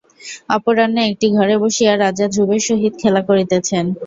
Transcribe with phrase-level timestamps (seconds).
[0.49, 3.85] অপরাহ্নে একটি ঘরে বসিয়া রাজা ধ্রুবের সহিত খেলা করিতেছেন।